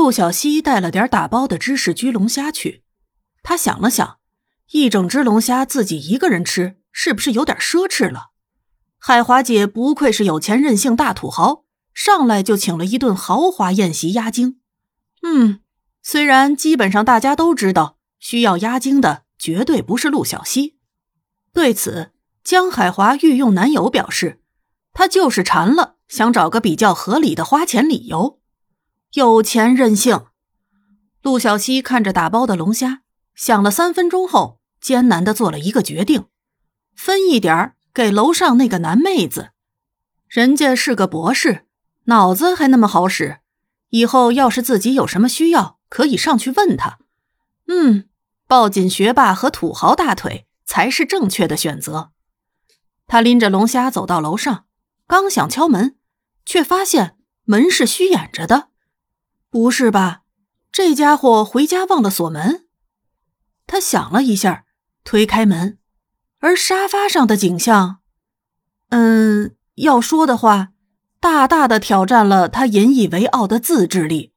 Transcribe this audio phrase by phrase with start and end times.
[0.00, 2.84] 陆小西带了点打包的芝士焗龙虾去。
[3.42, 4.16] 他想了想，
[4.70, 8.30] 一整只龙虾自己一个人吃，是不是有点奢侈了？
[8.98, 14.60] 海华姐不愧是有钱任性大土豪，上来就请了一顿豪华宴席压惊。
[15.22, 15.60] 嗯，
[16.02, 20.78] 虽然基本上大家都知道，需要压惊的绝对不是陆小西。
[21.52, 22.12] 对此，
[22.42, 24.40] 江海华御用男友表示，
[24.94, 28.39] 他就是馋了，想找个比较合理的花钱理由。
[29.12, 30.26] 有钱任性。
[31.22, 33.02] 陆小西看着打包的龙虾，
[33.34, 36.26] 想了三分钟后，艰难的做了一个决定：
[36.94, 37.74] 分一点。
[37.92, 39.50] 给楼上那个男妹子，
[40.28, 41.66] 人家是个博士，
[42.04, 43.40] 脑子还那么好使，
[43.88, 47.00] 以后要是自己有什么需要，可以上去问他。
[47.66, 48.08] 嗯，
[48.46, 52.12] 抱紧学霸和土豪大腿才是正确的选择。
[53.08, 54.66] 他拎着龙虾走到楼上，
[55.08, 55.96] 刚想敲门，
[56.46, 58.69] 却发现门是虚掩着的。
[59.50, 60.22] 不是吧？
[60.70, 62.66] 这家伙回家忘了锁门？
[63.66, 64.64] 他想了一下，
[65.02, 65.78] 推开门。
[66.38, 67.98] 而沙发上的景象，
[68.90, 70.68] 嗯，要说的话，
[71.20, 74.32] 大大的挑战了他引以为傲的自制力。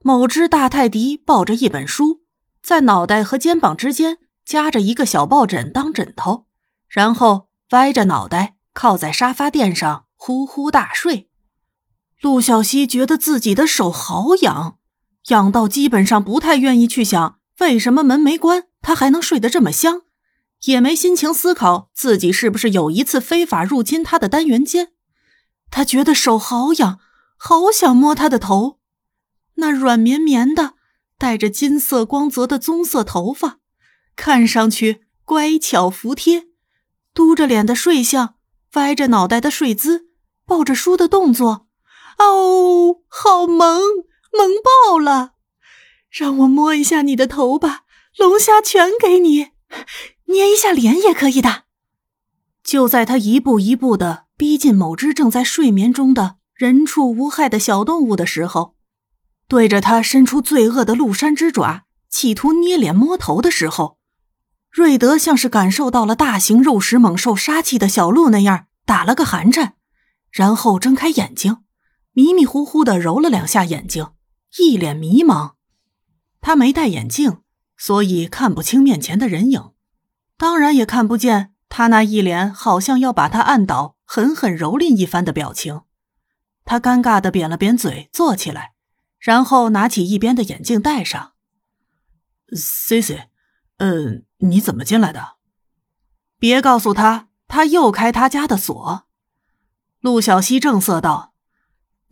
[0.00, 2.22] 某只大泰迪抱着一本书，
[2.62, 6.46] 在脑袋和肩膀之间夹着一个小抱枕当枕头，
[6.88, 11.30] 然后歪着脑袋靠在沙发垫上呼呼大睡。
[12.22, 14.78] 陆小西觉得自己的手好痒，
[15.30, 20.02] 痒到基本上不太愿意去想为什么门没关，他还能睡得这么香。
[20.66, 24.92] 也没心情思考自己是不是有一次非法入侵他的单元间，
[25.68, 27.00] 他觉得手好痒，
[27.36, 28.78] 好想摸他的头，
[29.54, 30.74] 那软绵绵的、
[31.18, 33.58] 带着金色光泽的棕色头发，
[34.14, 36.44] 看上去乖巧服帖，
[37.12, 38.36] 嘟着脸的睡相，
[38.74, 40.06] 歪着脑袋的睡姿，
[40.46, 41.66] 抱着书的动作，
[42.30, 43.82] 哦，好萌，
[44.32, 45.32] 萌爆了！
[46.10, 47.82] 让我摸一下你的头吧，
[48.16, 49.52] 龙虾全给你。
[50.26, 51.64] 捏一下脸也可以的。
[52.62, 58.76] 就在他一步一步的逼近某只正在睡眠中的人畜无害的小动物的时候，
[59.48, 63.98] 对着他伸出罪恶的鹿山之爪，企图捏脸摸头的时候，
[64.70, 69.74] 瑞德像是感受到了大型肉食猛兽杀气的小鹿那样，打了个寒颤，
[70.30, 71.58] 然后睁开眼睛，
[72.12, 74.12] 迷迷糊糊的揉了两下眼睛，
[74.58, 75.52] 一脸迷茫。
[76.40, 77.42] 他没戴眼镜，
[77.76, 79.72] 所以看不清面前的人影。
[80.36, 85.82] 当然也看不见他那一脸好像要把他按倒、狠狠蹂躏一番的表情。
[86.64, 88.72] 他尴尬的扁了扁嘴，坐起来，
[89.18, 91.32] 然后拿起一边的眼镜戴上。
[92.54, 93.28] C C，
[93.78, 95.36] 嗯，你怎么进来的？
[96.38, 99.04] 别告诉他，他又开他家的锁。
[100.00, 101.31] 陆小西正色道：“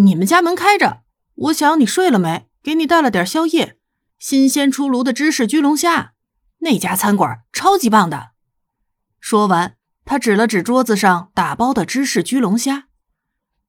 [0.00, 1.02] 你们家门开着，
[1.34, 2.48] 我想你睡了没？
[2.62, 3.78] 给你带了点宵夜，
[4.18, 6.14] 新鲜出炉的芝士焗龙虾。”
[6.60, 8.30] 那家餐馆超级棒的。
[9.20, 12.88] 说完，他指了指桌子上打包的芝士焗龙虾。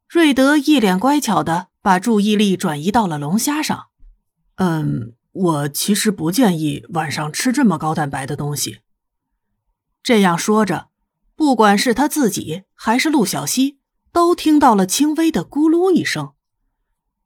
[0.08, 3.88] 瑞德一脸乖巧的把注意力转移到了龙虾上。
[4.56, 8.80] 嗯，我其实不建议晚上吃这么高蛋白的东西。
[10.04, 10.90] 这样说着，
[11.36, 13.79] 不管是他自己还是陆小西，
[14.12, 16.34] 都听到了轻微的咕噜一声。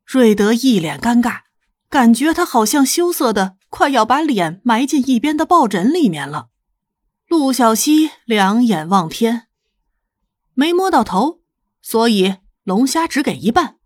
[0.06, 1.42] 瑞德一脸尴尬，
[1.90, 3.58] 感觉他好像羞涩的。
[3.76, 6.50] 快要把脸埋进一边的抱枕里面了。
[7.28, 9.48] 陆小西两眼望天，
[10.54, 11.42] 没摸到头，
[11.82, 13.78] 所以龙虾只给一半。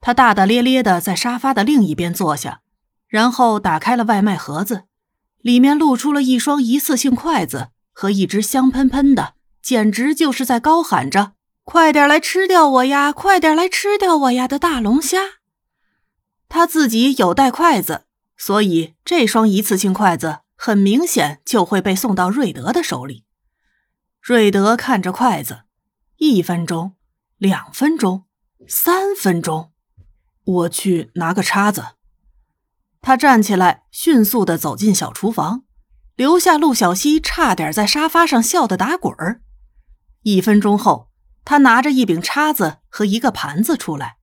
[0.00, 2.62] 他大大咧咧的在沙发的另一边坐下，
[3.06, 4.86] 然后打开了外卖盒子，
[5.38, 11.34] 里面露出了一双一次性筷子和一只香喷喷的，简直就是在高喊着
[11.70, 15.20] “快点来吃掉我呀，快点来吃掉我呀”的大龙虾。
[16.48, 18.06] 他自己有带筷子。
[18.36, 23.24] 所以，这双一次性筷子很明显就会被送到瑞德的手里。
[24.20, 25.60] 瑞德看着筷子，
[26.16, 26.96] 一分钟，
[27.38, 28.24] 两分钟，
[28.66, 29.70] 三分钟，
[30.42, 31.84] 我去拿个叉子。
[33.00, 35.62] 他站起来，迅速的走进小厨房，
[36.16, 39.42] 留下陆小西差点在沙发上笑得打滚儿。
[40.22, 41.09] 一分钟后，
[41.50, 44.18] 他拿着一柄叉子和一个盘子出来，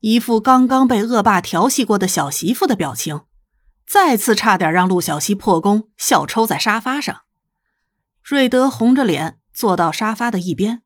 [0.00, 3.22] 一副刚刚被恶霸调戏过的小媳妇的表情。
[3.86, 7.22] 再次差点让陆小西破功，笑抽在沙发上。
[8.22, 10.82] 瑞德红着脸坐到沙发的一边，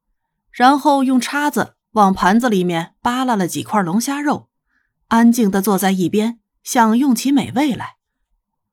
[0.52, 4.50] 然后用叉子往盘子里面扒拉了几块龙虾肉，
[5.08, 7.96] 安静的坐在一边享用起美味来。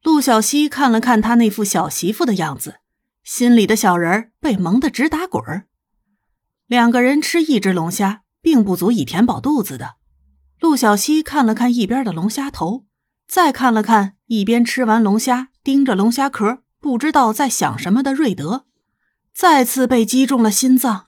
[0.03, 2.81] 陆小西看了看他那副小媳妇的样子，
[3.23, 5.65] 心里的小人儿被萌得直打滚儿。
[6.69, 9.95] 两个人吃一只龙虾，并不足以填饱肚子的。
[10.60, 12.86] 陆小西看了看一边的龙虾头，
[13.27, 18.68] 再看了看一边吃完龙虾盯着龙虾壳不知道在想什么的瑞德，
[19.33, 21.07] 再次被击中了心脏。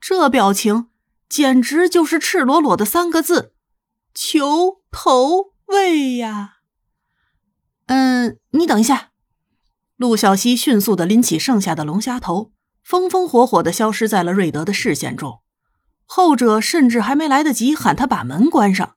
[0.00, 0.88] 这表情
[1.28, 3.52] 简直就是赤裸裸的三个字：
[4.14, 6.60] 求投喂呀！
[7.84, 9.10] 嗯，你等一下。
[9.96, 12.52] 陆小西迅速的拎起剩下的龙虾头，
[12.86, 15.40] 风风火火的消失在了瑞德的视线中。
[16.04, 18.94] 后者甚至还没来得及喊他把门关上，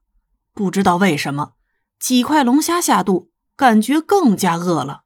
[0.54, 1.54] 不知道为什么，
[2.00, 5.06] 几块龙虾下肚，感觉更加饿了。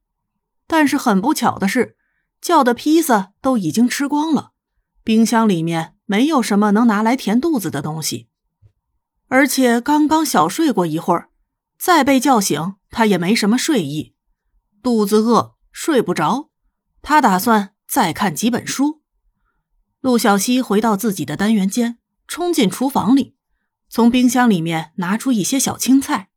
[0.68, 1.96] 但是很不巧的是，
[2.42, 4.52] 叫的披萨都已经吃光了，
[5.02, 8.28] 冰箱里面没有什么能拿来填肚子的东西。
[9.30, 11.30] 而且刚刚小睡过一会儿，
[11.80, 14.14] 再被叫醒，他也没什么睡意，
[14.82, 15.56] 肚子饿。
[15.72, 16.50] 睡不着，
[17.02, 19.04] 他打算再看几本书。
[20.02, 23.36] 陆小西回到自己的单元间，冲进厨房里，
[23.88, 26.30] 从冰箱里面拿出一些小青菜，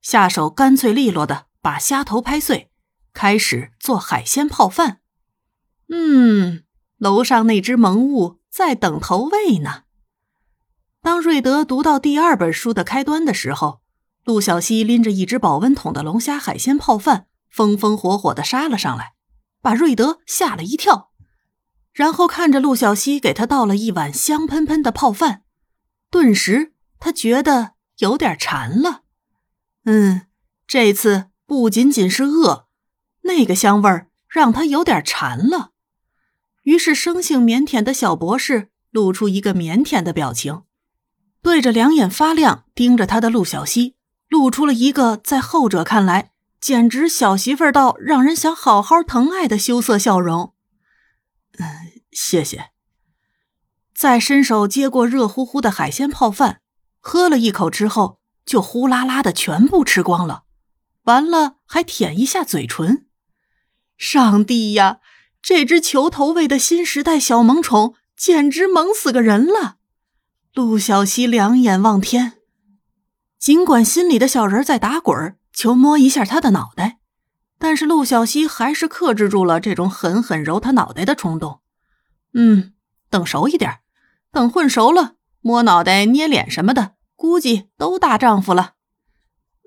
[0.00, 2.70] 下手干脆利落的把虾头拍碎，
[3.12, 5.00] 开始做海鲜泡饭。
[5.88, 6.62] 嗯，
[6.98, 9.82] 楼上那只萌物在等投喂呢。
[11.02, 13.80] 当瑞德读到第二本书的开端的时候，
[14.22, 17.26] 陆小西拎着一只保温桶的龙虾海鲜泡饭。
[17.50, 19.14] 风风火火的杀了上来，
[19.62, 21.10] 把瑞德吓了一跳，
[21.92, 25.42] 然后看着陆小西给他倒了一碗香喷喷的泡饭，
[26.10, 29.02] 顿时他觉得有点馋了。
[29.84, 30.22] 嗯，
[30.66, 32.68] 这次不仅仅是饿，
[33.22, 35.72] 那个香味儿让他有点馋了。
[36.62, 40.62] 于是，生性腼腆的小博士露出一个腼腆的表情，
[41.42, 43.96] 对着两眼发亮盯着他的陆小西，
[44.28, 46.29] 露出了一个在后者看来。
[46.60, 50.54] 简直小媳妇儿到让人想好好疼爱的羞涩笑容。
[51.58, 51.66] 嗯，
[52.12, 52.70] 谢谢。
[53.94, 56.60] 再伸手接过热乎乎的海鲜泡饭，
[57.00, 60.44] 喝了一口之后，就呼啦啦的全部吃光了。
[61.04, 63.06] 完了，还舔一下嘴唇。
[63.96, 65.00] 上帝呀，
[65.42, 69.76] 这只球头喂的新时代小萌宠简直萌死个人了！
[70.54, 72.38] 陆小西两眼望天，
[73.38, 75.38] 尽管心里的小人在打滚儿。
[75.60, 77.00] 求摸一下他的脑袋，
[77.58, 81.60] 但是陆小西还是克制住了这种狠狠揉他脑袋的冲动。
[82.32, 82.72] 嗯，
[83.10, 83.80] 等熟一点，
[84.32, 88.76] 等混熟了，摸脑袋、捏脸什么的，估计都大丈夫了。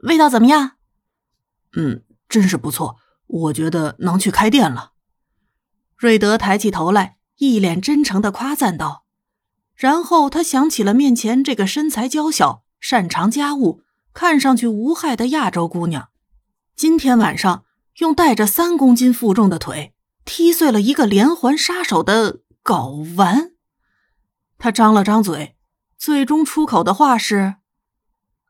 [0.01, 0.77] 味道怎么样？
[1.75, 2.97] 嗯，真是不错，
[3.27, 4.93] 我觉得能去开店了。
[5.95, 9.05] 瑞德抬起头来，一脸真诚的夸赞道。
[9.75, 13.83] 然后他想起了面前这个身材娇小、擅长家务。
[14.13, 16.09] 看上去无害的亚洲姑娘，
[16.75, 17.65] 今天晚上
[17.97, 19.93] 用带着三公斤负重的腿
[20.23, 23.53] 踢碎了一个连环杀手的睾丸。
[24.59, 25.55] 他张了张嘴，
[25.97, 27.55] 最终出口的话是：“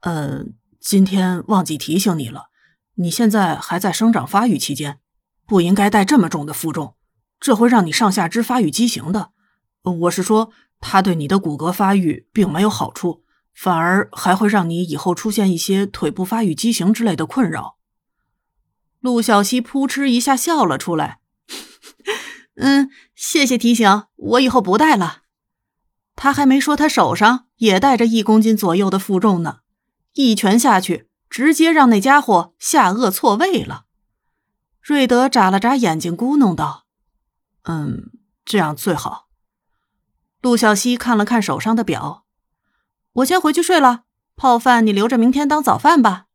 [0.03, 0.43] 呃，
[0.81, 2.49] 今天忘记提醒你了，
[2.95, 4.99] 你现在还在生长发育期间，
[5.47, 6.95] 不应该带这么重的负重，
[7.39, 9.31] 这会让你上下肢发育畸形的。
[9.83, 10.51] 我是说，
[10.81, 13.22] 它对你的骨骼发育并没有好处。”
[13.53, 17.77] 反而还会让你以后出现一些腿部发育畸形之类的困扰。
[18.99, 21.19] 陆小西扑哧一下笑了出来，
[22.55, 25.23] 嗯，谢谢提醒，我以后不带了。
[26.15, 29.59] 他还没说他手上也带着一公斤左右的负重呢，
[30.13, 33.85] 一拳下去，直接让那家伙下颚错位了。
[34.81, 36.85] 瑞德眨了眨眼睛，咕哝道
[37.63, 38.11] ：“嗯，
[38.45, 39.27] 这样最好。”
[40.41, 42.22] 陆小西看了看手上的表。
[43.13, 44.05] 我先回去睡了，
[44.35, 46.25] 泡饭你留着明天当早饭吧。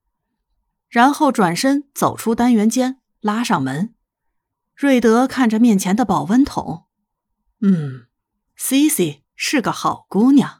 [0.88, 3.94] 然后转身走出单元间，拉上门。
[4.74, 6.84] 瑞德看着面前的保温桶，
[7.60, 8.06] 嗯，
[8.54, 10.57] 西西是个好姑娘。